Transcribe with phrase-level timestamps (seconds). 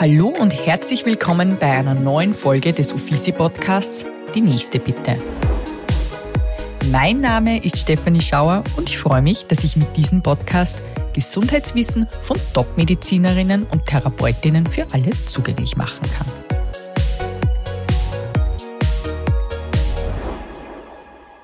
[0.00, 5.20] Hallo und herzlich willkommen bei einer neuen Folge des Uffizi Podcasts Die nächste bitte.
[6.90, 10.78] Mein Name ist Stefanie Schauer und ich freue mich, dass ich mit diesem Podcast
[11.12, 16.26] Gesundheitswissen von Top-Medizinerinnen und Therapeutinnen für alle zugänglich machen kann.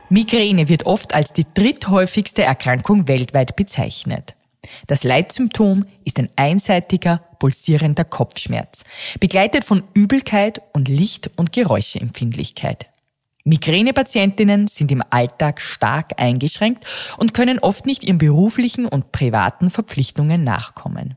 [0.09, 4.36] Migräne wird oft als die dritthäufigste Erkrankung weltweit bezeichnet.
[4.87, 8.85] Das Leitsymptom ist ein einseitiger, pulsierender Kopfschmerz,
[9.21, 12.87] begleitet von Übelkeit und Licht- und Geräuscheempfindlichkeit.
[13.45, 16.85] Migränepatientinnen sind im Alltag stark eingeschränkt
[17.17, 21.17] und können oft nicht ihren beruflichen und privaten Verpflichtungen nachkommen.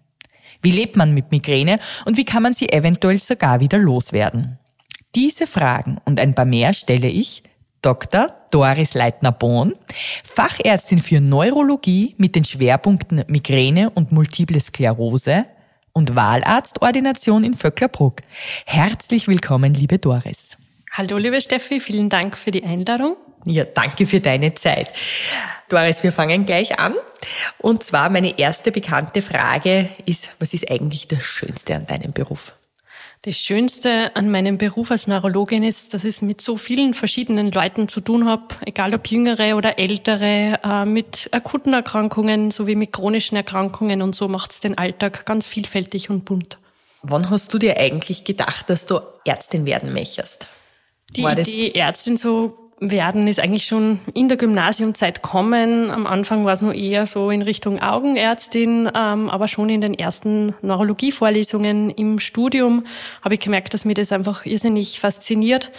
[0.61, 4.59] Wie lebt man mit Migräne und wie kann man sie eventuell sogar wieder loswerden?
[5.15, 7.41] Diese Fragen und ein paar mehr stelle ich
[7.81, 8.33] Dr.
[8.51, 9.75] Doris Leitner-Bohn,
[10.23, 15.45] Fachärztin für Neurologie mit den Schwerpunkten Migräne und Multiple Sklerose
[15.93, 18.21] und Wahlarztordination in Vöcklerbruck.
[18.65, 20.57] Herzlich willkommen, liebe Doris.
[20.91, 23.15] Hallo, liebe Steffi, vielen Dank für die Einladung.
[23.45, 24.91] Ja, danke für deine Zeit.
[25.69, 26.95] Doris, wir fangen gleich an.
[27.57, 32.53] Und zwar meine erste bekannte Frage ist, was ist eigentlich das Schönste an deinem Beruf?
[33.23, 37.89] Das Schönste an meinem Beruf als Neurologin ist, dass ich mit so vielen verschiedenen Leuten
[37.89, 43.35] zu tun habe, egal ob jüngere oder ältere, äh, mit akuten Erkrankungen sowie mit chronischen
[43.35, 46.59] Erkrankungen und so macht es den Alltag ganz vielfältig und bunt.
[47.01, 50.47] Wann hast du dir eigentlich gedacht, dass du Ärztin werden möchtest?
[51.09, 55.91] Die Idee, Ärztin so werden ist eigentlich schon in der Gymnasiumzeit kommen.
[55.91, 59.93] Am Anfang war es nur eher so in Richtung Augenärztin, ähm, aber schon in den
[59.93, 62.85] ersten Neurologievorlesungen im Studium
[63.21, 65.71] habe ich gemerkt, dass mir das einfach irrsinnig fasziniert.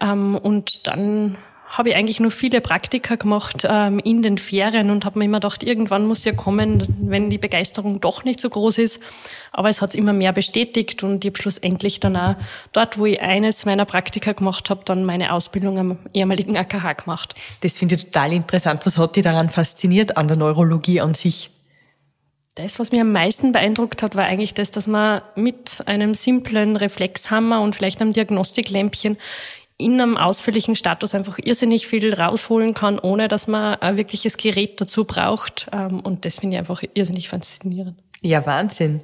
[0.00, 1.36] Ähm, und dann
[1.68, 5.38] habe ich eigentlich nur viele Praktika gemacht ähm, in den Ferien und habe mir immer
[5.38, 9.00] gedacht, irgendwann muss ja kommen, wenn die Begeisterung doch nicht so groß ist.
[9.52, 12.36] Aber es hat immer mehr bestätigt und ich habe schlussendlich dann auch
[12.72, 17.34] dort, wo ich eines meiner Praktika gemacht habe, dann meine Ausbildung am ehemaligen AKH gemacht.
[17.60, 18.86] Das finde ich total interessant.
[18.86, 21.50] Was hat dich daran fasziniert, an der Neurologie an sich?
[22.58, 26.74] Das, was mir am meisten beeindruckt hat, war eigentlich das, dass man mit einem simplen
[26.74, 29.16] Reflexhammer und vielleicht einem Diagnostiklämpchen
[29.78, 34.80] in einem ausführlichen Status einfach irrsinnig viel rausholen kann, ohne dass man ein wirkliches Gerät
[34.80, 35.68] dazu braucht.
[35.72, 37.96] Ähm, und das finde ich einfach irrsinnig faszinierend.
[38.20, 39.00] Ja, Wahnsinn.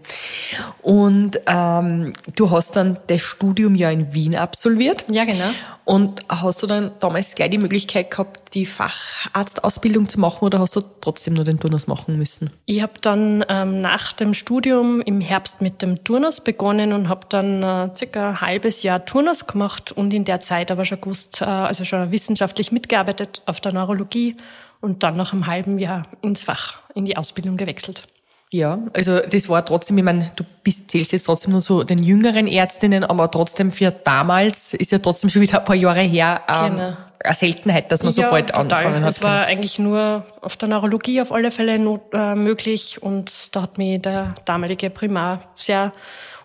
[0.82, 5.04] Und ähm, du hast dann das Studium ja in Wien absolviert.
[5.08, 5.50] Ja, genau.
[5.84, 10.74] Und hast du dann damals gleich die Möglichkeit gehabt, die Facharztausbildung zu machen oder hast
[10.74, 12.50] du trotzdem nur den Turnus machen müssen?
[12.66, 17.26] Ich habe dann ähm, nach dem Studium im Herbst mit dem Turnus begonnen und habe
[17.28, 21.40] dann äh, circa ein halbes Jahr Turnus gemacht und in der Zeit aber schon gewusst,
[21.40, 24.36] äh, also schon wissenschaftlich mitgearbeitet auf der Neurologie
[24.80, 28.08] und dann nach einem halben Jahr ins Fach, in die Ausbildung gewechselt.
[28.54, 32.00] Ja, also das war trotzdem, ich meine, du bist, zählst jetzt trotzdem nur so den
[32.00, 36.40] jüngeren Ärztinnen, aber trotzdem für damals ist ja trotzdem schon wieder ein paar Jahre her
[36.46, 36.96] ähm, genau.
[37.18, 38.60] eine Seltenheit, dass man ja, so bald total.
[38.62, 39.10] angefangen hat.
[39.10, 43.62] Es war eigentlich nur auf der Neurologie auf alle Fälle not, äh, möglich und da
[43.62, 45.92] hat mich der damalige Primar sehr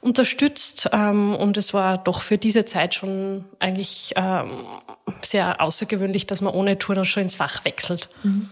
[0.01, 4.65] unterstützt ähm, und es war doch für diese Zeit schon eigentlich ähm,
[5.21, 8.09] sehr außergewöhnlich, dass man ohne Turner schon ins Fach wechselt.
[8.23, 8.49] Mhm.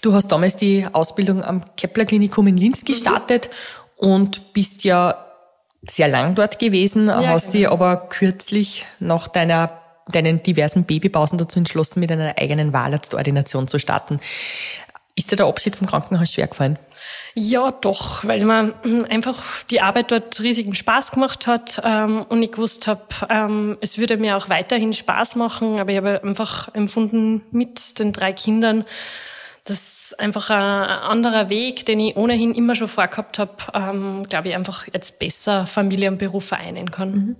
[0.00, 2.86] Du hast damals die Ausbildung am Kepler Klinikum in Linz mhm.
[2.86, 3.50] gestartet
[4.00, 4.08] mhm.
[4.08, 5.24] und bist ja
[5.88, 7.58] sehr lang dort gewesen, ja, hast genau.
[7.58, 13.78] dich aber kürzlich nach deiner deinen diversen Babypausen dazu entschlossen, mit einer eigenen Wahlarztordination zu
[13.78, 14.20] starten.
[15.16, 16.78] Ist dir der Abschied vom Krankenhaus schwer gefallen?
[17.34, 18.74] Ja, doch, weil man
[19.08, 23.98] einfach die Arbeit dort riesigen Spaß gemacht hat ähm, und ich gewusst habe, ähm, es
[23.98, 28.84] würde mir auch weiterhin Spaß machen, aber ich habe einfach empfunden mit den drei Kindern,
[29.64, 34.54] dass einfach ein anderer Weg, den ich ohnehin immer schon vorgehabt habe, ähm, glaube ich,
[34.54, 37.10] einfach jetzt besser Familie und Beruf vereinen kann.
[37.10, 37.36] Mhm.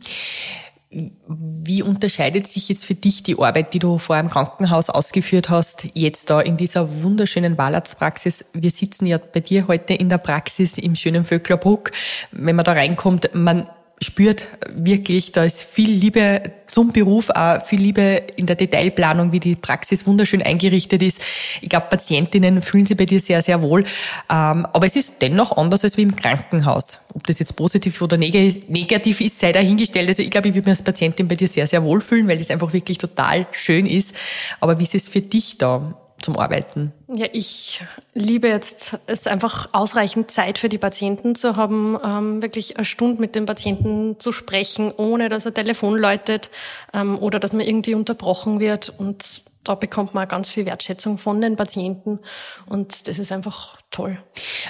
[1.26, 5.88] Wie unterscheidet sich jetzt für dich die Arbeit, die du vor einem Krankenhaus ausgeführt hast,
[5.94, 8.44] jetzt da in dieser wunderschönen Wahlarztpraxis?
[8.52, 11.90] Wir sitzen ja bei dir heute in der Praxis im schönen Vöcklerbruck.
[12.30, 13.68] Wenn man da reinkommt, man
[14.00, 19.40] spürt wirklich, da ist viel Liebe zum Beruf, auch viel Liebe in der Detailplanung, wie
[19.40, 21.20] die Praxis wunderschön eingerichtet ist.
[21.60, 23.84] Ich glaube, Patientinnen fühlen sich bei dir sehr, sehr wohl.
[24.30, 26.98] Ähm, aber es ist dennoch anders als wie im Krankenhaus.
[27.14, 30.08] Ob das jetzt positiv oder negativ ist, sei dahingestellt.
[30.08, 32.38] Also ich glaube, ich würde mir als Patientin bei dir sehr, sehr wohl fühlen, weil
[32.38, 34.14] das einfach wirklich total schön ist.
[34.60, 35.94] Aber wie ist es für dich da?
[36.24, 36.92] Zum Arbeiten?
[37.08, 37.82] Ja, ich
[38.14, 43.20] liebe jetzt es einfach ausreichend Zeit für die Patienten zu haben, ähm, wirklich eine Stunde
[43.20, 46.50] mit dem Patienten zu sprechen, ohne dass er Telefon läutet
[46.92, 48.92] ähm, oder dass man irgendwie unterbrochen wird.
[48.98, 52.20] Und da bekommt man ganz viel Wertschätzung von den Patienten
[52.66, 54.18] und das ist einfach toll.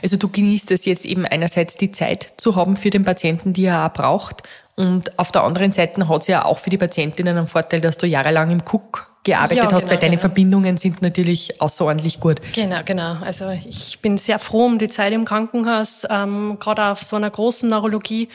[0.03, 3.65] Also du genießt es jetzt eben einerseits die Zeit zu haben für den Patienten, die
[3.65, 4.45] er auch braucht
[4.77, 7.99] und auf der anderen Seite hat es ja auch für die Patientinnen einen Vorteil, dass
[7.99, 10.21] du jahrelang im Cook gearbeitet ja, hast, genau, weil deine genau.
[10.21, 12.41] Verbindungen sind natürlich außerordentlich gut.
[12.53, 13.17] Genau, genau.
[13.23, 17.31] Also ich bin sehr froh um die Zeit im Krankenhaus, ähm, gerade auf so einer
[17.31, 18.29] großen Neurologie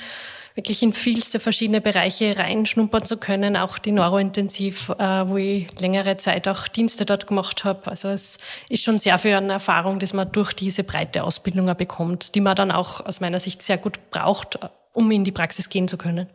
[0.56, 6.18] wirklich in vielste verschiedene Bereiche reinschnuppern zu können, auch die Neurointensiv, äh, wo ich längere
[6.18, 7.90] Zeit auch Dienste dort gemacht habe.
[7.90, 12.36] Also es ist schon sehr viel eine Erfahrung, dass man durch diese breite Ausbildung bekommt,
[12.36, 14.60] die man dann auch aus meiner Sicht sehr gut braucht,
[14.92, 16.28] um in die Praxis gehen zu können.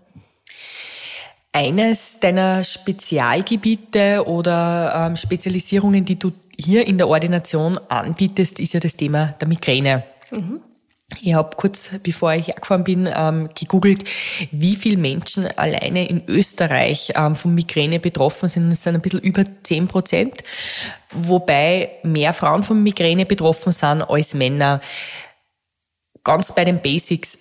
[1.54, 8.80] Eines deiner Spezialgebiete oder ähm, Spezialisierungen, die du hier in der Ordination anbietest, ist ja
[8.80, 10.02] das Thema der Migräne.
[10.32, 10.60] Mhm.
[11.20, 14.02] Ich habe kurz bevor ich hergefahren bin ähm, gegoogelt,
[14.50, 18.72] wie viele Menschen alleine in Österreich ähm, von Migräne betroffen sind.
[18.72, 20.42] Es sind ein bisschen über 10 Prozent,
[21.12, 24.80] wobei mehr Frauen von Migräne betroffen sind als Männer.
[26.24, 27.38] Ganz bei den Basics,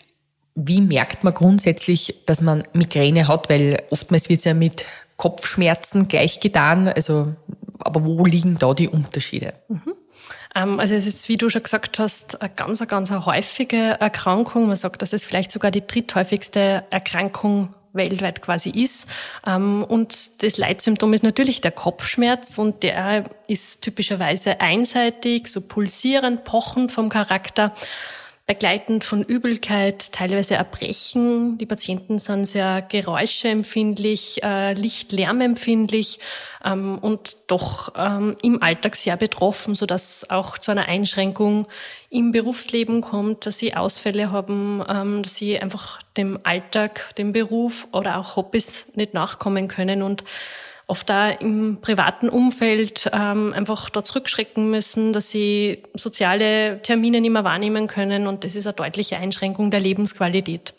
[0.55, 3.49] wie merkt man grundsätzlich, dass man Migräne hat?
[3.49, 4.85] Weil oftmals wird es ja mit
[5.17, 6.87] Kopfschmerzen gleich getan.
[6.87, 7.33] Also,
[7.79, 9.53] aber wo liegen da die Unterschiede?
[9.67, 9.93] Mhm.
[10.55, 14.67] Ähm, also es ist, wie du schon gesagt hast, eine ganz, ganz häufige Erkrankung.
[14.67, 19.07] Man sagt, dass es vielleicht sogar die dritthäufigste Erkrankung weltweit quasi ist.
[19.45, 26.43] Ähm, und das Leitsymptom ist natürlich der Kopfschmerz und der ist typischerweise einseitig, so pulsierend,
[26.43, 27.73] pochend vom Charakter
[28.45, 31.57] begleitend von Übelkeit, teilweise Erbrechen.
[31.57, 36.19] Die Patienten sind sehr geräuscheempfindlich, äh, licht-lärmempfindlich
[36.65, 41.67] ähm, und doch ähm, im Alltag sehr betroffen, so dass auch zu einer Einschränkung
[42.09, 47.87] im Berufsleben kommt, dass sie Ausfälle haben, ähm, dass sie einfach dem Alltag, dem Beruf
[47.93, 50.25] oder auch Hobbys nicht nachkommen können und
[50.87, 57.31] oft da im privaten Umfeld ähm, einfach da zurückschrecken müssen, dass sie soziale Termine nicht
[57.31, 60.73] mehr wahrnehmen können und das ist eine deutliche Einschränkung der Lebensqualität.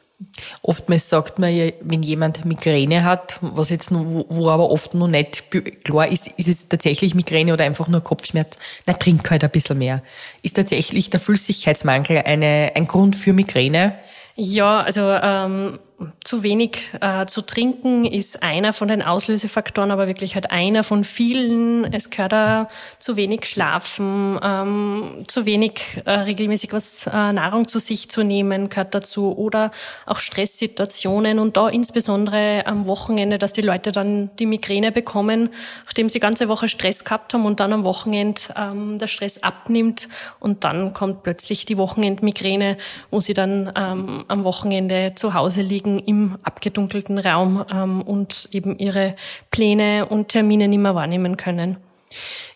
[0.63, 5.09] Oftmals sagt man ja, wenn jemand Migräne hat, was jetzt nur, wo aber oft noch
[5.09, 5.45] nicht
[5.85, 8.59] klar ist, ist es tatsächlich Migräne oder einfach nur Kopfschmerz?
[8.87, 10.03] Na, trink halt ein bisschen mehr.
[10.43, 13.97] Ist tatsächlich der Flüssigkeitsmangel eine, ein Grund für Migräne?
[14.37, 15.79] Ja, also ähm,
[16.23, 21.05] zu wenig äh, zu trinken ist einer von den Auslösefaktoren, aber wirklich halt einer von
[21.05, 21.93] vielen.
[21.93, 22.69] Es gehört da
[22.99, 28.69] zu wenig Schlafen, ähm, zu wenig äh, regelmäßig was äh, Nahrung zu sich zu nehmen
[28.69, 29.71] gehört dazu oder
[30.07, 35.51] auch Stresssituationen und da insbesondere am Wochenende, dass die Leute dann die Migräne bekommen,
[35.85, 40.09] nachdem sie ganze Woche Stress gehabt haben und dann am Wochenende ähm, der Stress abnimmt
[40.41, 42.77] und dann kommt plötzlich die Wochenendmigräne,
[43.11, 48.49] wo sie dann ähm, am Wochenende zu Hause liegen liegen im abgedunkelten Raum ähm, und
[48.53, 49.17] eben ihre
[49.51, 51.77] Pläne und Termine nicht mehr wahrnehmen können.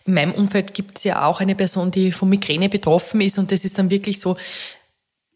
[0.05, 3.51] In meinem Umfeld gibt es ja auch eine Person, die von Migräne betroffen ist und
[3.51, 4.37] das ist dann wirklich so,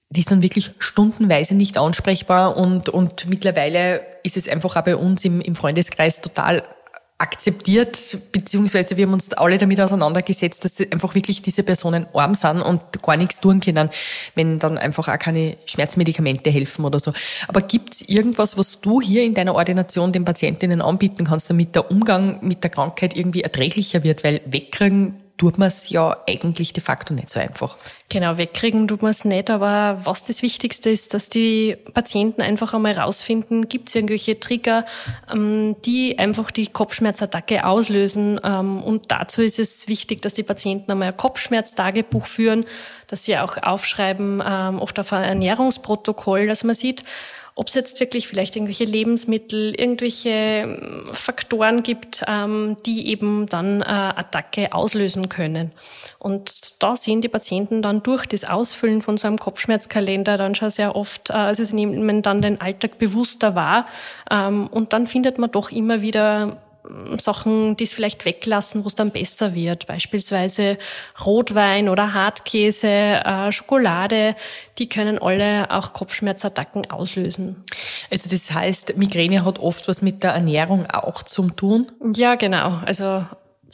[0.10, 4.96] die ist dann wirklich stundenweise nicht ansprechbar und, und mittlerweile ist es einfach auch bei
[4.96, 6.64] uns im, im Freundeskreis total
[7.18, 12.62] akzeptiert, beziehungsweise wir haben uns alle damit auseinandergesetzt, dass einfach wirklich diese Personen arm sind
[12.62, 13.89] und gar nichts tun können,
[14.36, 17.13] wenn dann einfach auch keine Schmerzmedikamente helfen oder so.
[17.48, 21.75] Aber gibt es irgendwas, was du hier in deiner Ordination den Patientinnen anbieten kannst, damit
[21.75, 24.24] der Umgang mit der Krankheit irgendwie erträglicher wird?
[24.24, 27.76] Weil wegkriegen tut man es ja eigentlich de facto nicht so einfach.
[28.10, 32.74] Genau, wegkriegen tut man es nicht, aber was das Wichtigste ist, dass die Patienten einfach
[32.74, 34.86] einmal rausfinden, gibt es irgendwelche Trigger,
[35.34, 38.40] ähm, die einfach die Kopfschmerzattacke auslösen.
[38.44, 42.66] Ähm, und dazu ist es wichtig, dass die Patienten einmal ein Kopfschmerztagebuch führen,
[43.08, 47.04] dass sie auch aufschreiben, ähm, oft auf ein Ernährungsprotokoll, dass man sieht,
[47.55, 53.81] ob es jetzt wirklich vielleicht irgendwelche Lebensmittel, irgendwelche ähm, Faktoren gibt, ähm, die eben dann
[53.81, 55.72] äh, Attacke auslösen können.
[56.17, 60.72] Und da sehen die Patienten dann durch das Ausfüllen von so einem Kopfschmerzkalender dann schon
[60.72, 63.86] sehr oft, äh, also sie nehmen dann den Alltag bewusster wahr
[64.31, 66.57] ähm, und dann findet man doch immer wieder
[67.18, 69.88] Sachen, die es vielleicht weglassen, wo es dann besser wird.
[69.88, 70.78] Beispielsweise
[71.25, 74.36] Rotwein oder Hartkäse, äh, Schokolade,
[74.78, 77.63] die können alle auch Kopfschmerzattacken auslösen.
[78.12, 81.92] Also das heißt, Migräne hat oft was mit der Ernährung auch zu tun?
[82.13, 82.80] Ja, genau.
[82.86, 83.25] Also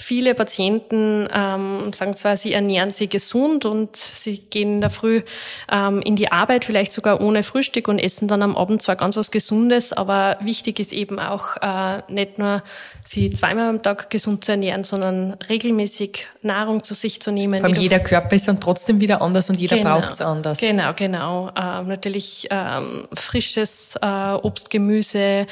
[0.02, 5.24] Viele Patienten ähm, sagen zwar, sie ernähren sich gesund und sie gehen in der Früh
[5.70, 9.18] ähm, in die Arbeit, vielleicht sogar ohne Frühstück und essen dann am Abend zwar ganz
[9.18, 12.64] was Gesundes, aber wichtig ist eben auch äh, nicht nur,
[13.04, 17.60] sie zweimal am Tag gesund zu ernähren, sondern regelmäßig Nahrung zu sich zu nehmen.
[17.60, 20.60] Vor allem jeder Körper ist dann trotzdem wieder anders und jeder genau, braucht es anders.
[20.60, 21.52] Genau, genau.
[21.58, 25.46] Ähm, natürlich ähm, frisches äh, Obst, Gemüse,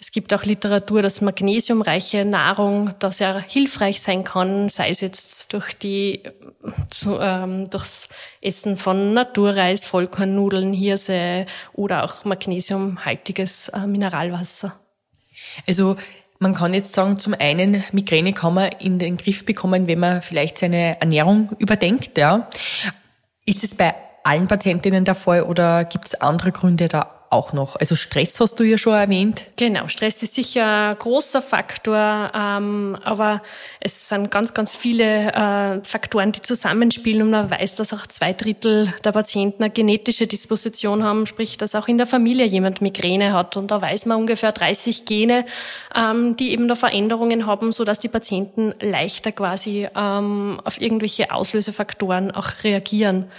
[0.00, 5.52] Es gibt auch Literatur, dass magnesiumreiche Nahrung da sehr hilfreich sein kann, sei es jetzt
[5.52, 6.22] durch die,
[6.88, 8.08] zu, ähm, durchs
[8.40, 14.78] Essen von Naturreis, Vollkornnudeln, Hirse oder auch magnesiumhaltiges äh, Mineralwasser.
[15.66, 15.96] Also
[16.38, 20.22] man kann jetzt sagen, zum einen Migräne kann man in den Griff bekommen, wenn man
[20.22, 22.16] vielleicht seine Ernährung überdenkt.
[22.16, 22.48] Ja.
[23.44, 27.76] Ist es bei allen Patientinnen der Fall oder gibt es andere Gründe da auch noch?
[27.76, 29.46] Also Stress hast du ja schon erwähnt.
[29.56, 33.42] Genau, Stress ist sicher ein großer Faktor, ähm, aber
[33.80, 38.32] es sind ganz, ganz viele äh, Faktoren, die zusammenspielen und man weiß, dass auch zwei
[38.32, 43.32] Drittel der Patienten eine genetische Disposition haben, sprich, dass auch in der Familie jemand Migräne
[43.32, 45.44] hat und da weiß man ungefähr 30 Gene,
[45.94, 51.32] ähm, die eben da Veränderungen haben, so dass die Patienten leichter quasi ähm, auf irgendwelche
[51.32, 53.30] Auslösefaktoren auch reagieren.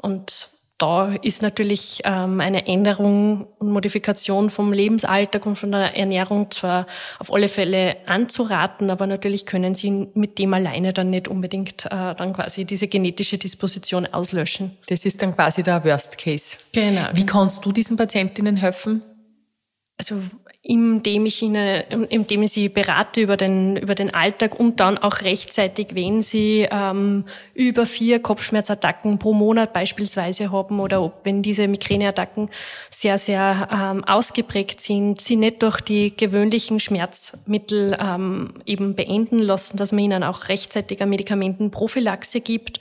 [0.00, 0.48] Und
[0.78, 6.86] da ist natürlich ähm, eine Änderung und Modifikation vom Lebensalltag und von der Ernährung zwar
[7.18, 12.14] auf alle Fälle anzuraten, aber natürlich können sie mit dem alleine dann nicht unbedingt äh,
[12.14, 14.76] dann quasi diese genetische Disposition auslöschen.
[14.88, 16.58] Das ist dann quasi der Worst Case.
[16.72, 17.08] Genau.
[17.14, 19.02] Wie kannst du diesen Patientinnen helfen?
[19.98, 20.20] Also
[20.68, 25.20] indem ich ihnen, indem ich sie berate über den, über den Alltag und dann auch
[25.20, 31.68] rechtzeitig, wenn sie ähm, über vier Kopfschmerzattacken pro Monat beispielsweise haben oder ob, wenn diese
[31.68, 32.50] Migräneattacken
[32.90, 39.76] sehr, sehr ähm, ausgeprägt sind, sie nicht durch die gewöhnlichen Schmerzmittel ähm, eben beenden lassen,
[39.76, 42.80] dass man ihnen auch rechtzeitig eine Medikamentenprophylaxe gibt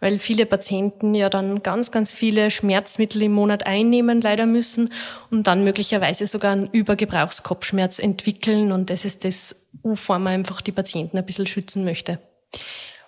[0.00, 4.92] weil viele Patienten ja dann ganz, ganz viele Schmerzmittel im Monat einnehmen leider müssen
[5.30, 8.72] und dann möglicherweise sogar einen Übergebrauchskopfschmerz entwickeln.
[8.72, 12.18] Und das ist das, wovor man einfach die Patienten ein bisschen schützen möchte.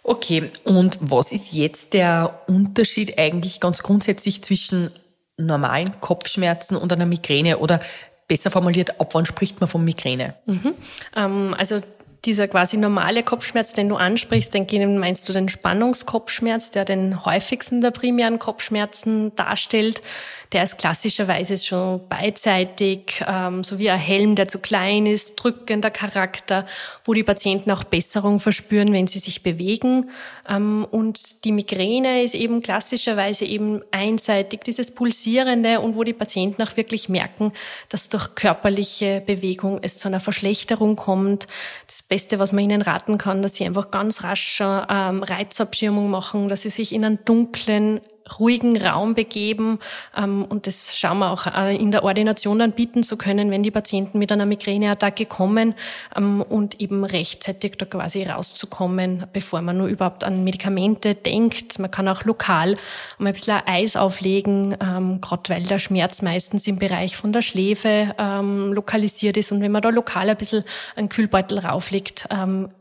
[0.03, 4.91] Okay, und was ist jetzt der Unterschied eigentlich ganz grundsätzlich zwischen
[5.37, 7.81] normalen Kopfschmerzen und einer Migräne oder
[8.27, 10.35] besser formuliert, ab wann spricht man von Migräne?
[10.47, 10.75] Mhm.
[11.17, 11.81] Ähm, also
[12.25, 14.67] dieser quasi normale Kopfschmerz, den du ansprichst, den
[14.99, 20.03] meinst du den Spannungskopfschmerz, der den häufigsten der primären Kopfschmerzen darstellt.
[20.53, 25.93] Der ist klassischerweise schon beidseitig, ähm, so wie ein Helm, der zu klein ist, drückender
[25.93, 26.67] Charakter,
[27.05, 30.11] wo die Patienten auch Besserung verspüren, wenn sie sich bewegen.
[30.49, 36.63] Ähm, und die Migräne ist eben klassischerweise eben einseitig, dieses Pulsierende und wo die Patienten
[36.63, 37.53] auch wirklich merken,
[37.89, 41.47] dass durch körperliche Bewegung es zu einer Verschlechterung kommt.
[41.87, 46.49] Das Beste, was man ihnen raten kann, dass sie einfach ganz rasch ähm, Reizabschirmung machen,
[46.49, 48.01] dass sie sich in einen dunklen
[48.39, 49.79] ruhigen Raum begeben.
[50.17, 53.63] Ähm, und das schauen wir auch äh, in der Ordination dann bieten zu können, wenn
[53.63, 55.75] die Patienten mit einer Migräneattacke kommen
[56.17, 61.79] ähm, und eben rechtzeitig da quasi rauszukommen, bevor man nur überhaupt an Medikamente denkt.
[61.79, 62.77] Man kann auch lokal
[63.19, 67.43] mal ein bisschen Eis auflegen, ähm, gerade weil der Schmerz meistens im Bereich von der
[67.43, 69.53] Schläfe lokalisiert ist.
[69.53, 70.65] Und wenn man da lokal ein bisschen
[70.97, 72.29] einen Kühlbeutel rauflegt,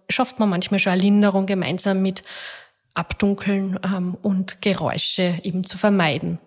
[0.09, 2.23] schafft man manchmal schon eine Linderung gemeinsam mit
[2.93, 6.39] abdunkeln ähm, und Geräusche eben zu vermeiden.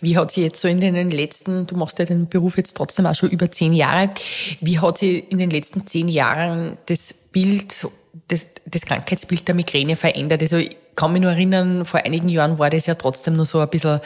[0.00, 3.06] Wie hat sie jetzt so in den letzten, du machst ja den Beruf jetzt trotzdem
[3.06, 4.10] auch schon über zehn Jahre,
[4.60, 7.86] wie hat sie in den letzten zehn Jahren das Bild,
[8.28, 10.42] das, das Krankheitsbild der Migräne verändert?
[10.42, 13.60] Also ich kann mich nur erinnern, vor einigen Jahren war das ja trotzdem nur so
[13.60, 14.00] ein bisschen,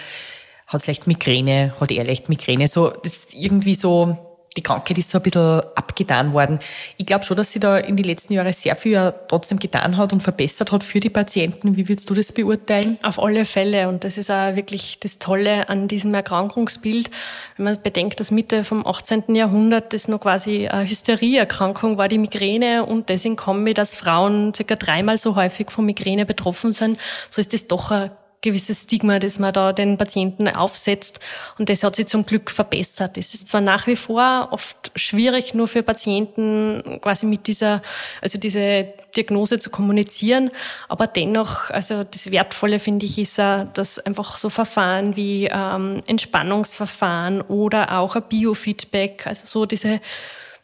[0.67, 4.17] hat es leicht Migräne, hat er leicht Migräne, so, das irgendwie so,
[4.57, 6.59] die Krankheit ist so ein bisschen abgetan worden.
[6.97, 9.97] Ich glaube schon, dass sie da in den letzten Jahren sehr viel ja trotzdem getan
[9.97, 11.77] hat und verbessert hat für die Patienten.
[11.77, 12.99] Wie würdest du das beurteilen?
[13.03, 13.89] Auf alle Fälle.
[13.89, 17.11] Und das ist auch wirklich das Tolle an diesem Erkrankungsbild.
[17.57, 19.37] Wenn man bedenkt, dass Mitte vom 18.
[19.37, 24.53] Jahrhundert das noch quasi eine Hysterieerkrankung war, die Migräne und das in Kombi, dass Frauen
[24.53, 26.99] circa dreimal so häufig von Migräne betroffen sind,
[27.31, 28.11] so ist das doch ein
[28.43, 31.21] gewisses Stigma, das man da den Patienten aufsetzt.
[31.59, 33.19] Und das hat sich zum Glück verbessert.
[33.19, 37.83] Es ist zwar nach wie vor oft schwierig, nur für Patienten quasi mit dieser,
[38.23, 40.51] also diese Diagnose zu kommunizieren,
[40.89, 47.43] aber dennoch, also das Wertvolle finde ich ist, dass einfach so Verfahren wie ähm, Entspannungsverfahren
[47.43, 50.01] oder auch ein Biofeedback, also so diese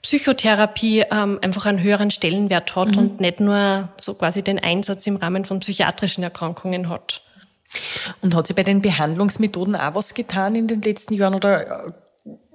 [0.02, 2.98] Psychotherapie ähm, einfach einen höheren Stellenwert hat mhm.
[2.98, 7.22] und nicht nur so quasi den Einsatz im Rahmen von psychiatrischen Erkrankungen hat.
[8.20, 11.92] Und hat sich bei den Behandlungsmethoden auch was getan in den letzten Jahren oder äh,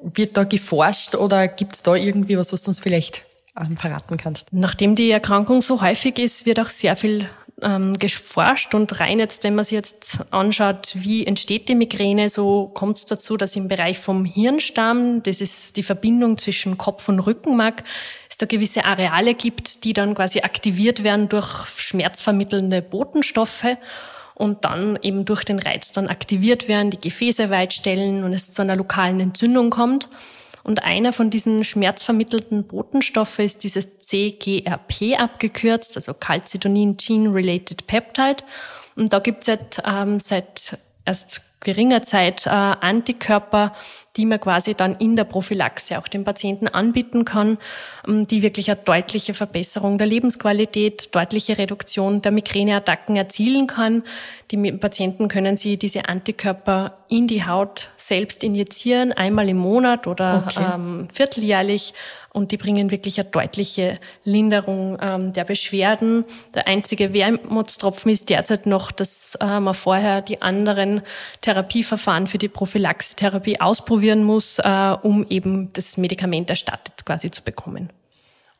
[0.04, 3.24] wird da geforscht oder gibt es da irgendwie was, was du uns vielleicht
[3.58, 4.48] ähm, verraten kannst?
[4.52, 7.30] Nachdem die Erkrankung so häufig ist, wird auch sehr viel
[7.62, 12.68] ähm, geforscht und rein jetzt, wenn man sich jetzt anschaut, wie entsteht die Migräne, so
[12.68, 17.20] kommt es dazu, dass im Bereich vom Hirnstamm, das ist die Verbindung zwischen Kopf und
[17.20, 17.84] Rückenmark,
[18.30, 23.78] es da gewisse Areale gibt, die dann quasi aktiviert werden durch schmerzvermittelnde Botenstoffe
[24.42, 28.64] und dann eben durch den Reiz dann aktiviert werden, die Gefäße weitstellen und es zu
[28.64, 30.10] einer lokalen Entzündung kommt.
[30.64, 38.44] Und einer von diesen schmerzvermittelten Botenstoffe ist dieses CGRP abgekürzt, also Calcitonin Gene Related Peptide.
[38.96, 43.74] Und da gibt es seit, ähm, seit erst geringer Zeit äh, Antikörper,
[44.18, 47.58] die man quasi dann in der Prophylaxe auch den Patienten anbieten kann,
[48.08, 54.04] ähm, die wirklich eine deutliche Verbesserung der Lebensqualität, deutliche Reduktion der Migräneattacken erzielen kann.
[54.52, 60.44] Die Patienten können sie diese Antikörper in die Haut selbst injizieren, einmal im Monat oder
[60.48, 60.66] okay.
[60.74, 61.94] ähm, vierteljährlich
[62.34, 66.24] und die bringen wirklich eine deutliche Linderung ähm, der Beschwerden.
[66.54, 71.02] Der einzige Wermutstropfen ist derzeit noch, dass äh, man vorher die anderen
[71.42, 77.90] Therapieverfahren für die Prophylaxetherapie ausprobieren muss, äh, um eben das Medikament erstattet quasi zu bekommen.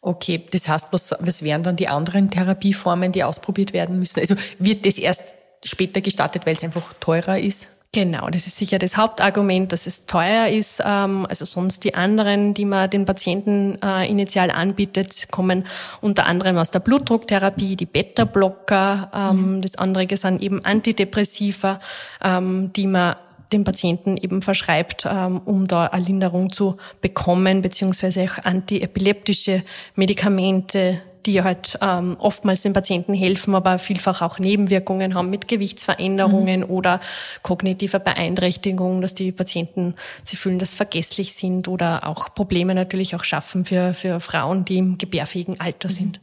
[0.02, 4.20] Okay, das heißt, was, was wären dann die anderen Therapieformen, die ausprobiert werden müssen?
[4.20, 7.68] Also wird das erst später gestartet, weil es einfach teurer ist?
[7.94, 10.82] Genau, das ist sicher das Hauptargument, dass es teuer ist.
[10.86, 15.68] Ähm, also sonst die anderen, die man den Patienten äh, initial anbietet, kommen
[16.00, 19.12] unter anderem aus der Blutdrucktherapie, die Beta-Blocker.
[19.14, 19.62] Ähm, mhm.
[19.62, 21.82] Das andere sind eben Antidepressiva,
[22.24, 23.18] ähm, die man
[23.52, 29.64] den Patienten eben verschreibt, um da eine Linderung zu bekommen, beziehungsweise auch antiepileptische
[29.96, 36.62] Medikamente, die halt ähm, oftmals den Patienten helfen, aber vielfach auch Nebenwirkungen haben mit Gewichtsveränderungen
[36.62, 36.70] mhm.
[36.70, 37.00] oder
[37.44, 43.24] kognitiver Beeinträchtigung, dass die Patienten sie fühlen, dass vergesslich sind oder auch Probleme natürlich auch
[43.24, 45.94] schaffen für, für Frauen, die im gebärfähigen Alter mhm.
[45.94, 46.22] sind.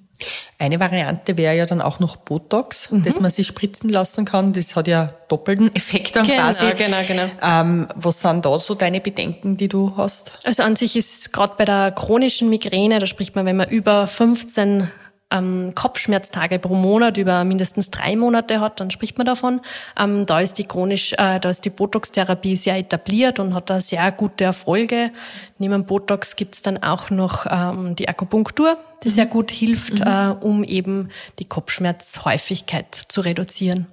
[0.59, 3.05] Eine Variante wäre ja dann auch noch Botox, mhm.
[3.05, 4.53] das man sich spritzen lassen kann.
[4.53, 6.73] Das hat ja doppelten Effekt dann genau, quasi.
[6.77, 7.31] Genau, genau.
[7.43, 10.33] Ähm, was sind da so deine Bedenken, die du hast?
[10.45, 14.07] Also an sich ist gerade bei der chronischen Migräne, da spricht man, wenn man über
[14.07, 14.91] 15
[15.31, 19.61] ähm, Kopfschmerztage pro Monat über mindestens drei Monate hat, dann spricht man davon.
[19.99, 23.81] Ähm, da ist die chronisch, äh, da ist die Botox-Therapie sehr etabliert und hat da
[23.81, 25.11] sehr gute Erfolge.
[25.59, 29.13] Neben Botox gibt's dann auch noch ähm, die Akupunktur, die mhm.
[29.13, 30.07] sehr gut hilft, mhm.
[30.07, 33.87] äh, um eben die Kopfschmerzhäufigkeit zu reduzieren.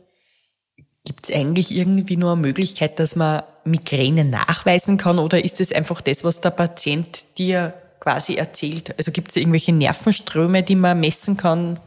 [1.06, 5.72] Gibt es eigentlich irgendwie nur eine Möglichkeit, dass man Migräne nachweisen kann oder ist es
[5.72, 7.74] einfach das, was der Patient dir
[8.06, 8.94] quasi erzählt?
[9.00, 11.80] Also gibt es irgendwelche Nervenströme, die man messen kann?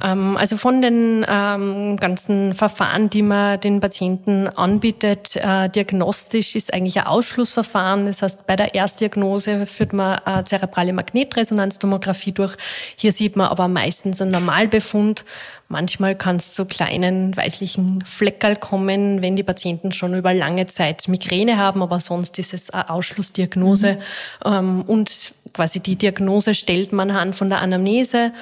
[0.00, 6.72] Ähm, also von den ähm, ganzen Verfahren, die man den Patienten anbietet, äh, diagnostisch ist
[6.72, 8.06] eigentlich ein Ausschlussverfahren.
[8.06, 12.56] Das heißt, bei der Erstdiagnose führt man eine zerebrale Magnetresonanztomographie durch.
[12.94, 15.24] Hier sieht man aber meistens einen Normalbefund.
[15.68, 21.08] Manchmal kann es zu kleinen weißlichen Fleckerl kommen, wenn die Patienten schon über lange Zeit
[21.08, 23.94] Migräne haben, aber sonst ist es eine Ausschlussdiagnose.
[23.94, 24.52] Mhm.
[24.52, 28.32] Ähm, und quasi die Diagnose stellt man an von der Anamnese.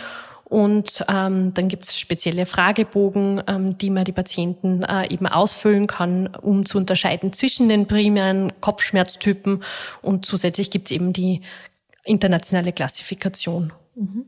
[0.45, 5.87] Und ähm, dann gibt es spezielle Fragebogen, ähm, die man die Patienten äh, eben ausfüllen
[5.87, 9.65] kann, um zu unterscheiden zwischen den primären Kopfschmerztypen.
[10.03, 11.41] Und zusätzlich gibt es eben die
[12.05, 13.73] internationale Klassifikation.
[13.95, 14.27] Mhm.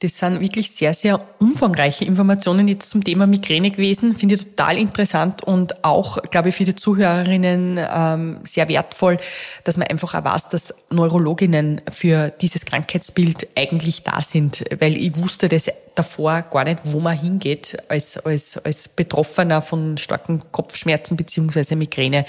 [0.00, 4.14] Das sind wirklich sehr, sehr umfangreiche Informationen jetzt zum Thema Migräne gewesen.
[4.14, 9.16] Finde ich total interessant und auch, glaube ich, für die Zuhörerinnen ähm, sehr wertvoll,
[9.64, 14.64] dass man einfach auch weiß, dass Neurologinnen für dieses Krankheitsbild eigentlich da sind.
[14.78, 19.98] Weil ich wusste das davor gar nicht, wo man hingeht als, als, als Betroffener von
[19.98, 22.26] starken Kopfschmerzen beziehungsweise Migräne.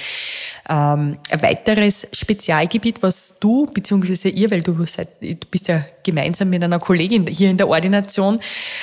[0.69, 6.49] Ähm, ein weiteres Spezialgebiet, was du beziehungsweise ihr, weil du, seid, du bist ja gemeinsam
[6.49, 8.39] mit einer Kollegin hier in der Ordination,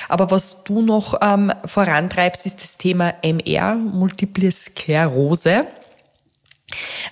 [0.09, 5.67] aber was du noch ähm, vorantreibst, ist das Thema MR, Multiple Sklerose.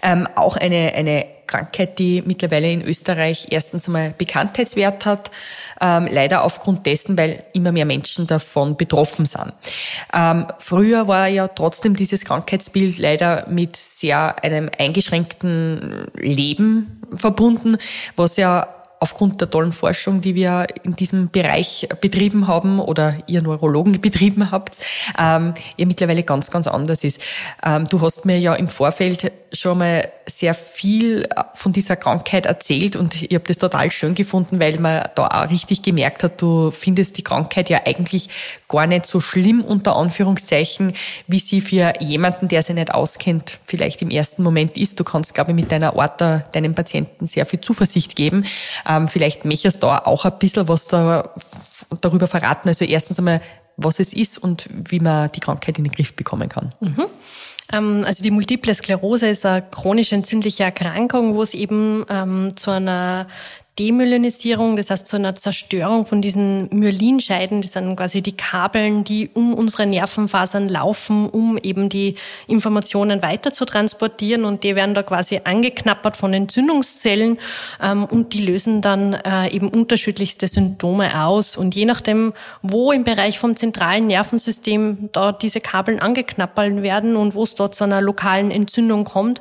[0.02, 5.30] Ähm, auch eine, eine Krankheit, die mittlerweile in Österreich erstens einmal Bekanntheitswert hat,
[5.80, 9.52] ähm, leider aufgrund dessen, weil immer mehr Menschen davon betroffen sind.
[10.14, 17.76] Ähm, früher war ja trotzdem dieses Krankheitsbild leider mit sehr einem eingeschränkten Leben verbunden,
[18.16, 23.42] was ja aufgrund der tollen Forschung, die wir in diesem Bereich betrieben haben oder ihr
[23.42, 24.78] Neurologen betrieben habt,
[25.18, 27.20] ähm, ja mittlerweile ganz, ganz anders ist.
[27.64, 32.94] Ähm, du hast mir ja im Vorfeld schon mal sehr viel von dieser Krankheit erzählt
[32.94, 36.70] und ich habe das total schön gefunden, weil man da auch richtig gemerkt hat, du
[36.70, 38.28] findest die Krankheit ja eigentlich
[38.72, 40.94] gar nicht so schlimm unter Anführungszeichen,
[41.28, 44.98] wie sie für jemanden, der sich nicht auskennt, vielleicht im ersten Moment ist.
[44.98, 48.46] Du kannst, glaube ich, mit deiner Orta deinem Patienten sehr viel Zuversicht geben.
[48.88, 51.30] Ähm, vielleicht möchtest du auch ein bisschen was da,
[52.00, 52.68] darüber verraten.
[52.68, 53.40] Also erstens einmal,
[53.76, 56.74] was es ist und wie man die Krankheit in den Griff bekommen kann.
[56.80, 57.06] Mhm.
[57.72, 62.70] Ähm, also die Multiple Sklerose ist eine chronisch entzündliche Erkrankung, wo es eben ähm, zu
[62.70, 63.26] einer
[63.78, 67.62] Demyelinisierung, das heißt zu einer Zerstörung von diesen Myelinscheiden.
[67.62, 72.16] Das sind quasi die Kabeln, die um unsere Nervenfasern laufen, um eben die
[72.48, 74.44] Informationen weiter zu transportieren.
[74.44, 77.38] Und die werden da quasi angeknappert von Entzündungszellen
[77.80, 81.56] ähm, und die lösen dann äh, eben unterschiedlichste Symptome aus.
[81.56, 87.34] Und je nachdem, wo im Bereich vom zentralen Nervensystem da diese Kabeln angeknappert werden und
[87.34, 89.40] wo es dort zu einer lokalen Entzündung kommt,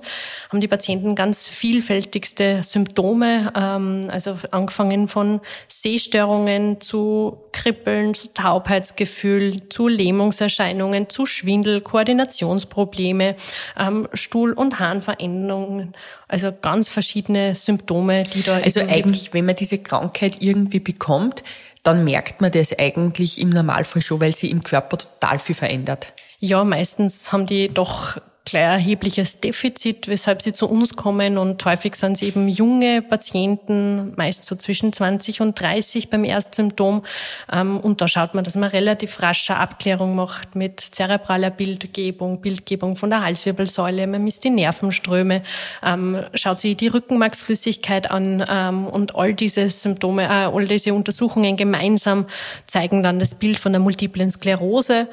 [0.50, 3.52] haben die Patienten ganz vielfältigste Symptome.
[3.58, 13.36] Ähm, also angefangen von Sehstörungen zu Kribbeln, zu Taubheitsgefühl, zu Lähmungserscheinungen, zu Schwindel, Koordinationsprobleme,
[13.78, 15.94] ähm, Stuhl- und Harnveränderungen.
[16.28, 18.58] Also ganz verschiedene Symptome, die da.
[18.58, 21.44] Also eigentlich, wenn man diese Krankheit irgendwie bekommt,
[21.84, 26.14] dann merkt man das eigentlich im Normalfall schon, weil sie im Körper total viel verändert.
[26.40, 31.96] Ja, meistens haben die doch gleich erhebliches Defizit, weshalb sie zu uns kommen und häufig
[31.96, 37.04] sind sie eben junge Patienten, meist so zwischen 20 und 30 beim Erstsymptom.
[37.52, 42.96] Ähm, und da schaut man, dass man relativ rasche Abklärung macht mit zerebraler Bildgebung, Bildgebung
[42.96, 45.44] von der Halswirbelsäule, man misst die Nervenströme,
[45.84, 51.58] ähm, schaut sich die Rückenmarksflüssigkeit an ähm, und all diese Symptome, äh, all diese Untersuchungen
[51.58, 52.26] gemeinsam
[52.66, 55.08] zeigen dann das Bild von der multiplen Sklerose.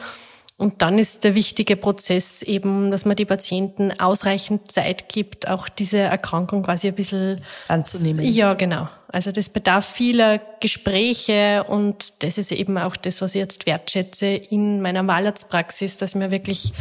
[0.59, 5.69] Und dann ist der wichtige Prozess eben, dass man die Patienten ausreichend Zeit gibt, auch
[5.69, 8.25] diese Erkrankung quasi ein bisschen anzunehmen.
[8.25, 8.89] Ja, genau.
[9.07, 14.27] Also das bedarf vieler Gespräche und das ist eben auch das, was ich jetzt wertschätze
[14.27, 16.73] in meiner Malarztpraxis, dass mir wirklich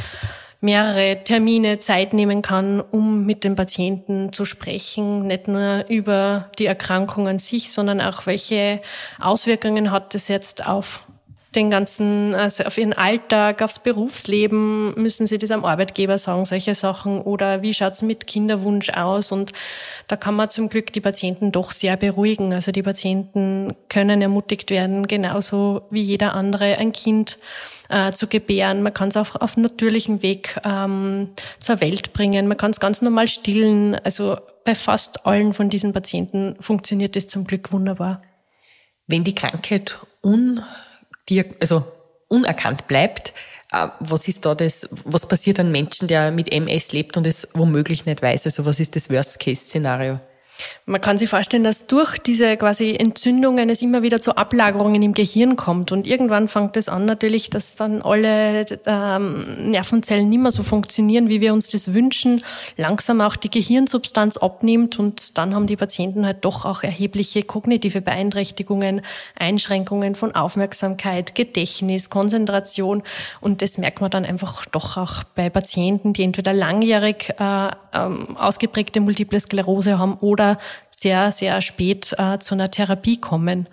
[0.59, 6.65] mehrere Termine Zeit nehmen kann, um mit dem Patienten zu sprechen, nicht nur über die
[6.65, 8.81] Erkrankung an sich, sondern auch welche
[9.19, 11.03] Auswirkungen hat das jetzt auf
[11.57, 16.75] den ganzen, also auf ihren Alltag, aufs Berufsleben, müssen sie das am Arbeitgeber sagen, solche
[16.75, 19.31] Sachen, oder wie schaut's mit Kinderwunsch aus?
[19.31, 19.51] Und
[20.07, 22.53] da kann man zum Glück die Patienten doch sehr beruhigen.
[22.53, 27.39] Also die Patienten können ermutigt werden, genauso wie jeder andere ein Kind
[27.89, 28.83] äh, zu gebären.
[28.83, 32.47] Man kann es auch auf natürlichem Weg ähm, zur Welt bringen.
[32.47, 33.95] Man kann es ganz normal stillen.
[33.95, 38.21] Also bei fast allen von diesen Patienten funktioniert das zum Glück wunderbar.
[39.07, 40.61] Wenn die Krankheit un
[41.59, 41.83] also
[42.27, 43.33] unerkannt bleibt,
[43.71, 47.47] äh, was ist da das, was passiert an Menschen, der mit MS lebt und es
[47.53, 48.45] womöglich nicht weiß?
[48.45, 50.19] Also was ist das Worst-Case-Szenario?
[50.85, 55.13] Man kann sich vorstellen, dass durch diese quasi Entzündungen es immer wieder zu Ablagerungen im
[55.13, 55.91] Gehirn kommt.
[55.91, 61.27] Und irgendwann fängt es an natürlich, dass dann alle ähm, Nervenzellen nicht mehr so funktionieren,
[61.27, 62.41] wie wir uns das wünschen.
[62.77, 67.99] Langsam auch die Gehirnsubstanz abnimmt und dann haben die Patienten halt doch auch erhebliche kognitive
[68.01, 69.01] Beeinträchtigungen,
[69.35, 73.03] Einschränkungen von Aufmerksamkeit, Gedächtnis, Konzentration.
[73.41, 78.37] Und das merkt man dann einfach doch auch bei Patienten, die entweder langjährig äh, ähm,
[78.37, 80.46] ausgeprägte Multiple Sklerose haben oder
[80.89, 83.67] sehr, sehr spät äh, zu einer Therapie kommen.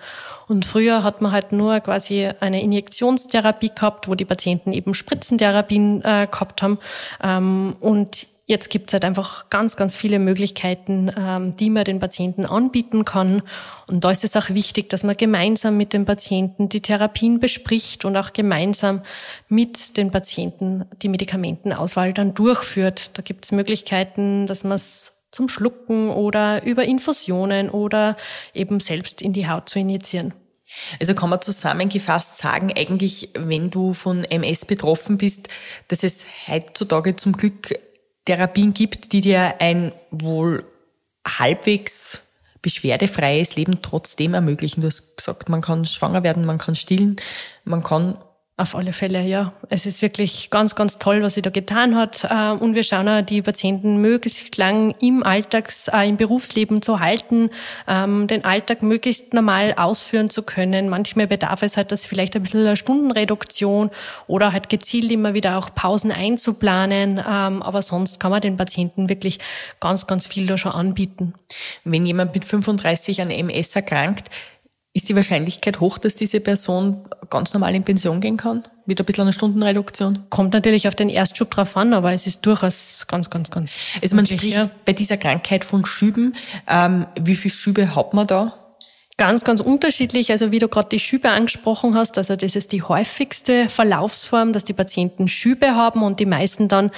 [0.47, 6.03] Und früher hat man halt nur quasi eine Injektionstherapie gehabt, wo die Patienten eben Spritzentherapien
[6.05, 6.79] äh, gehabt haben.
[7.23, 11.99] Ähm, und Jetzt gibt es halt einfach ganz, ganz viele Möglichkeiten, ähm, die man den
[11.99, 13.43] Patienten anbieten kann.
[13.87, 18.05] Und da ist es auch wichtig, dass man gemeinsam mit den Patienten die Therapien bespricht
[18.05, 19.01] und auch gemeinsam
[19.49, 23.17] mit den Patienten die Medikamentenauswahl dann durchführt.
[23.17, 28.17] Da gibt es Möglichkeiten, dass man es zum Schlucken oder über Infusionen oder
[28.55, 30.33] eben selbst in die Haut zu injizieren.
[31.01, 35.49] Also kann man zusammengefasst sagen, eigentlich, wenn du von MS betroffen bist,
[35.89, 37.79] dass es heutzutage zum Glück
[38.25, 40.65] Therapien gibt, die dir ein wohl
[41.27, 42.21] halbwegs
[42.63, 44.81] beschwerdefreies Leben trotzdem ermöglichen.
[44.81, 47.17] Du hast gesagt, man kann schwanger werden, man kann stillen,
[47.65, 48.17] man kann
[48.57, 49.53] auf alle Fälle, ja.
[49.69, 52.25] Es ist wirklich ganz, ganz toll, was sie da getan hat.
[52.31, 57.01] Ähm, und wir schauen auch, die Patienten möglichst lang im Alltags-, äh, im Berufsleben zu
[57.01, 57.51] halten,
[57.89, 60.89] ähm, den Alltag möglichst normal ausführen zu können.
[60.89, 63.91] Manchmal bedarf es halt, dass vielleicht ein bisschen eine Stundenreduktion
[64.29, 67.19] oder halt gezielt immer wieder auch Pausen einzuplanen.
[67.19, 69.41] Ähm, aber sonst kann man den Patienten wirklich
[69.81, 71.35] ganz, ganz viel da schon anbieten.
[71.83, 74.31] Wenn jemand mit 35 an MS erkrankt,
[74.95, 78.67] ist die Wahrscheinlichkeit hoch, dass diese Person ganz normal in Pension gehen kann?
[78.87, 80.21] Mit ein bisschen einer Stundenreduktion?
[80.31, 83.73] Kommt natürlich auf den Erstschub drauf an, aber es ist durchaus ganz, ganz, ganz.
[84.01, 84.71] Also man spricht ja.
[84.85, 86.37] bei dieser Krankheit von Schüben.
[86.69, 88.64] Ähm, wie viele Schübe hat man da?
[89.17, 90.33] Ganz, ganz unterschiedlich.
[90.33, 94.65] Also wie du gerade die Schübe angesprochen hast, also das ist die häufigste Verlaufsform, dass
[94.65, 96.91] die Patienten Schübe haben und die meisten dann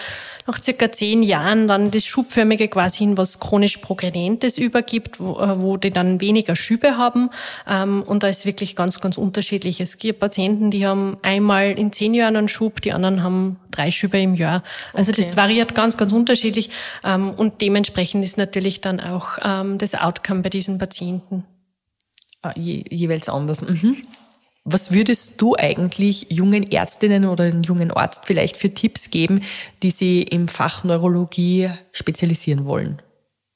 [0.46, 5.60] nach circa zehn Jahren dann das Schubförmige quasi in was chronisch Progredientes übergibt, wo, äh,
[5.60, 7.28] wo die dann weniger Schübe haben.
[7.68, 9.82] Ähm, und da ist wirklich ganz, ganz unterschiedlich.
[9.82, 13.90] Es gibt Patienten, die haben einmal in zehn Jahren einen Schub, die anderen haben drei
[13.90, 14.62] Schübe im Jahr.
[14.94, 15.20] Also okay.
[15.20, 16.70] das variiert ganz, ganz unterschiedlich.
[17.04, 21.44] Ähm, und dementsprechend ist natürlich dann auch ähm, das Outcome bei diesen Patienten.
[22.46, 23.62] Ah, je, jeweils anders.
[23.62, 23.96] Mhm.
[24.64, 29.42] Was würdest du eigentlich jungen Ärztinnen oder einem jungen Arzt vielleicht für Tipps geben,
[29.82, 33.02] die sie im Fach Neurologie spezialisieren wollen?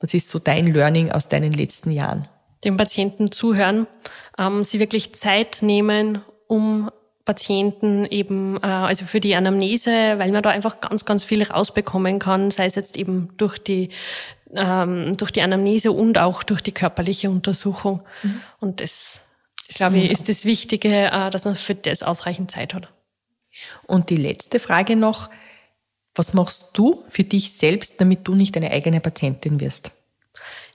[0.00, 2.28] Was ist so dein Learning aus deinen letzten Jahren?
[2.64, 3.86] Den Patienten zuhören,
[4.38, 6.90] ähm, sie wirklich Zeit nehmen, um
[7.24, 12.18] Patienten eben, äh, also für die Anamnese, weil man da einfach ganz, ganz viel rausbekommen
[12.18, 13.90] kann, sei es jetzt eben durch die,
[14.54, 18.02] ähm, durch die Anamnese und auch durch die körperliche Untersuchung.
[18.22, 18.40] Mhm.
[18.58, 19.22] Und das,
[19.66, 22.92] das glaube ich, ist das Wichtige, äh, dass man für das ausreichend Zeit hat.
[23.86, 25.30] Und die letzte Frage noch,
[26.14, 29.92] was machst du für dich selbst, damit du nicht deine eigene Patientin wirst?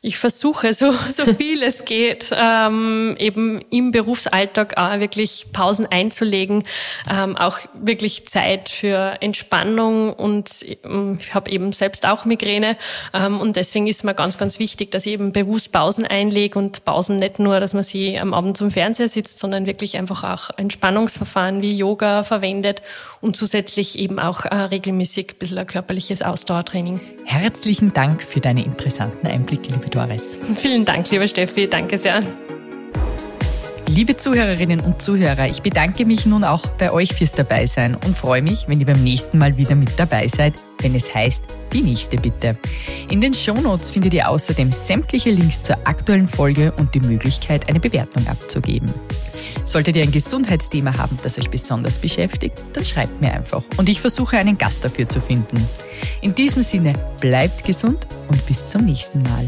[0.06, 6.64] Ich versuche so, so viel es geht, ähm, eben im Berufsalltag auch wirklich Pausen einzulegen,
[7.12, 12.78] ähm, auch wirklich Zeit für Entspannung und ähm, ich habe eben selbst auch Migräne
[13.16, 16.86] ähm, und deswegen ist mir ganz, ganz wichtig, dass ich eben bewusst Pausen einlege und
[16.86, 20.56] Pausen nicht nur, dass man sie am Abend zum Fernseher sitzt, sondern wirklich einfach auch
[20.56, 22.84] Entspannungsverfahren wie Yoga verwendet
[23.22, 27.02] und zusätzlich eben auch äh, regelmäßig ein bisschen ein körperliches Ausdauertraining.
[27.26, 30.38] Herzlichen Dank für deine interessanten Einblicke, liebe Doris.
[30.58, 31.68] Vielen Dank, lieber Steffi.
[31.68, 32.22] Danke sehr.
[33.88, 38.42] Liebe Zuhörerinnen und Zuhörer, ich bedanke mich nun auch bei euch fürs Dabeisein und freue
[38.42, 42.18] mich, wenn ihr beim nächsten Mal wieder mit dabei seid, wenn es heißt, die nächste
[42.18, 42.58] bitte.
[43.10, 47.80] In den Shownotes findet ihr außerdem sämtliche Links zur aktuellen Folge und die Möglichkeit, eine
[47.80, 48.92] Bewertung abzugeben.
[49.66, 54.02] Solltet ihr ein Gesundheitsthema haben, das euch besonders beschäftigt, dann schreibt mir einfach und ich
[54.02, 55.64] versuche einen Gast dafür zu finden.
[56.22, 59.48] In diesem Sinne, bleibt gesund und bis zum nächsten Mal.